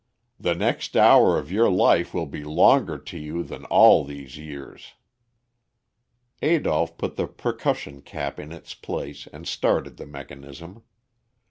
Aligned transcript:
The 0.39 0.55
next 0.55 0.97
hour 0.97 1.37
of 1.37 1.51
your 1.51 1.69
life 1.69 2.11
will 2.11 2.25
be 2.25 2.43
longer 2.43 2.97
to 2.97 3.19
you 3.19 3.43
than 3.43 3.65
all 3.65 4.03
these 4.03 4.35
years." 4.35 4.93
Adolph 6.41 6.97
put 6.97 7.17
the 7.17 7.27
percussion 7.27 8.01
cap 8.01 8.39
in 8.39 8.51
its 8.51 8.73
place 8.73 9.27
and 9.31 9.47
started 9.47 9.97
the 9.97 10.07
mechanism. 10.07 10.81